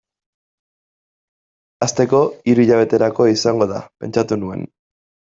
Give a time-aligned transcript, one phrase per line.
[1.85, 1.91] Hasteko,
[2.49, 4.65] hiru hilabeterako izango da, pentsatu nuen.